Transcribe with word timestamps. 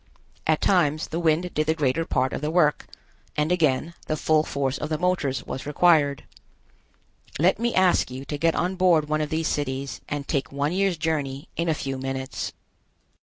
At 0.47 0.61
times 0.61 1.09
the 1.09 1.19
wind 1.19 1.53
did 1.53 1.67
the 1.67 1.75
greater 1.75 2.05
part 2.05 2.33
of 2.33 2.41
the 2.41 2.49
work, 2.49 2.87
and 3.37 3.51
again 3.51 3.93
the 4.07 4.17
full 4.17 4.41
force 4.41 4.79
of 4.79 4.89
the 4.89 4.97
motors 4.97 5.45
was 5.45 5.67
required. 5.67 6.23
Let 7.37 7.59
me 7.59 7.75
ask 7.75 8.09
you 8.09 8.25
to 8.25 8.37
get 8.39 8.55
on 8.55 8.77
board 8.77 9.07
one 9.09 9.21
of 9.21 9.29
these 9.29 9.47
cities, 9.47 10.01
and 10.09 10.27
take 10.27 10.51
one 10.51 10.71
year's 10.71 10.97
journey 10.97 11.49
in 11.55 11.69
a 11.69 11.75
few 11.75 11.99
minutes. 11.99 12.51